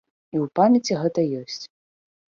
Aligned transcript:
І 0.35 0.37
ў 0.43 0.51
памяці 0.59 0.97
гэта 1.03 1.27
ёсць. 1.43 1.63